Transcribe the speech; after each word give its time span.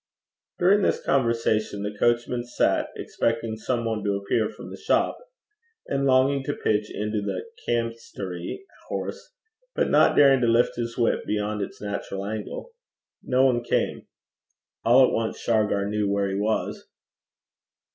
During 0.57 0.81
this 0.81 0.99
conversation 1.05 1.83
the 1.83 1.95
coachman 1.95 2.43
sat 2.43 2.89
expecting 2.95 3.55
some 3.55 3.85
one 3.85 4.03
to 4.03 4.15
appear 4.15 4.49
from 4.49 4.71
the 4.71 4.77
shop, 4.77 5.15
and 5.85 6.07
longing 6.07 6.43
to 6.45 6.55
pitch 6.55 6.89
into 6.91 7.21
the 7.21 7.43
'camstary' 7.67 8.65
horse, 8.87 9.31
but 9.75 9.91
not 9.91 10.15
daring 10.15 10.41
to 10.41 10.47
lift 10.47 10.75
his 10.75 10.97
whip 10.97 11.23
beyond 11.27 11.61
its 11.61 11.79
natural 11.79 12.25
angle. 12.25 12.71
No 13.21 13.45
one 13.45 13.63
came. 13.63 14.07
All 14.83 15.05
at 15.05 15.13
once 15.13 15.39
Shargar 15.39 15.87
knew 15.87 16.09
where 16.11 16.29
he 16.29 16.35
was. 16.35 16.87